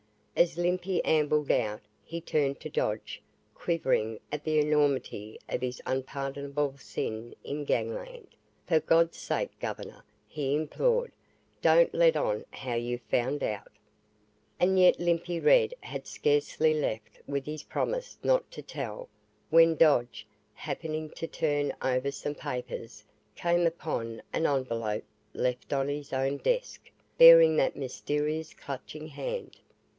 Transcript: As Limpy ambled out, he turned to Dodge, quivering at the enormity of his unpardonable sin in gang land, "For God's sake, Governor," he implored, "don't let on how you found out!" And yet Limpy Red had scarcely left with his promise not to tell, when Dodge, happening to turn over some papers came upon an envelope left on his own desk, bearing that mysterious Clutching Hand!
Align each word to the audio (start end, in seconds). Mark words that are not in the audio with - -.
As 0.35 0.57
Limpy 0.57 1.05
ambled 1.05 1.51
out, 1.51 1.81
he 2.03 2.19
turned 2.19 2.59
to 2.61 2.69
Dodge, 2.69 3.21
quivering 3.53 4.19
at 4.31 4.43
the 4.43 4.57
enormity 4.57 5.39
of 5.47 5.61
his 5.61 5.79
unpardonable 5.85 6.73
sin 6.79 7.35
in 7.43 7.63
gang 7.65 7.93
land, 7.93 8.29
"For 8.65 8.79
God's 8.79 9.17
sake, 9.19 9.51
Governor," 9.59 10.03
he 10.27 10.55
implored, 10.55 11.11
"don't 11.61 11.93
let 11.93 12.15
on 12.17 12.45
how 12.49 12.73
you 12.73 12.97
found 13.09 13.43
out!" 13.43 13.71
And 14.59 14.79
yet 14.79 14.99
Limpy 14.99 15.39
Red 15.39 15.75
had 15.81 16.07
scarcely 16.07 16.73
left 16.73 17.19
with 17.27 17.45
his 17.45 17.61
promise 17.61 18.17
not 18.23 18.49
to 18.53 18.63
tell, 18.63 19.07
when 19.51 19.75
Dodge, 19.75 20.25
happening 20.55 21.11
to 21.11 21.27
turn 21.27 21.71
over 21.79 22.09
some 22.09 22.33
papers 22.33 23.03
came 23.35 23.67
upon 23.67 24.23
an 24.33 24.47
envelope 24.47 25.03
left 25.35 25.71
on 25.71 25.87
his 25.89 26.11
own 26.11 26.37
desk, 26.37 26.89
bearing 27.19 27.55
that 27.57 27.75
mysterious 27.75 28.55
Clutching 28.55 29.05
Hand! 29.09 29.59